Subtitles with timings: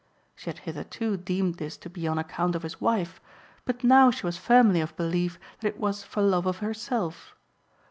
[0.35, 3.21] She had hitherto deemed this to be on account of his wife,
[3.65, 7.35] but now she was firmly of belief that it was for love of herself.